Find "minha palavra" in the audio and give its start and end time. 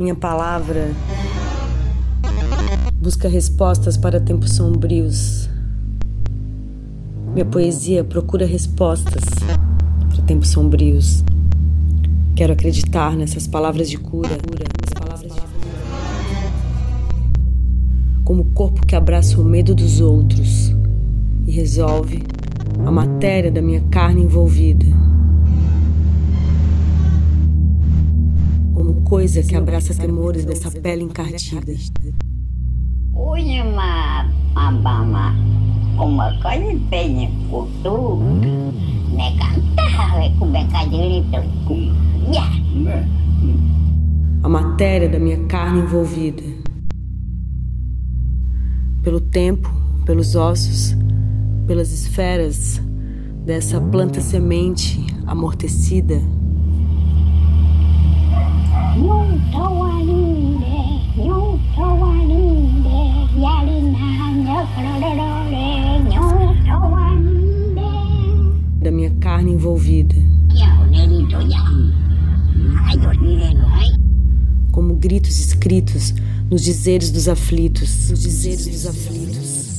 0.00-0.94